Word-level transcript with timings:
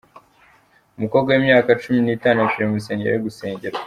Umukobwa 0.97 1.29
w’imyaka 1.31 1.69
cumi 1.81 1.99
nitanu 2.03 2.37
yapfiriye 2.41 2.67
mu 2.71 2.75
rusengero 2.79 3.09
ari 3.13 3.25
gusengerwa 3.27 3.79